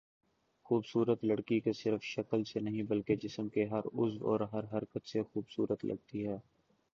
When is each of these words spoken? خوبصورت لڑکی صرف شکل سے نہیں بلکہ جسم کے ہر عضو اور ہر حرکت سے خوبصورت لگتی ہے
خوبصورت 0.65 1.23
لڑکی 1.23 1.59
صرف 1.73 2.03
شکل 2.05 2.43
سے 2.43 2.59
نہیں 2.59 2.83
بلکہ 2.89 3.15
جسم 3.23 3.49
کے 3.49 3.65
ہر 3.65 3.85
عضو 3.95 4.31
اور 4.31 4.39
ہر 4.53 4.63
حرکت 4.73 5.07
سے 5.07 5.21
خوبصورت 5.23 5.85
لگتی 5.85 6.27
ہے 6.27 6.37